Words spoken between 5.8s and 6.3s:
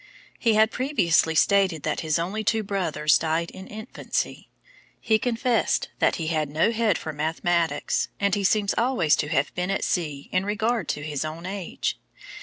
that he